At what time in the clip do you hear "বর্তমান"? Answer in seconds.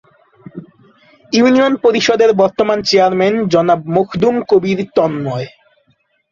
2.33-2.79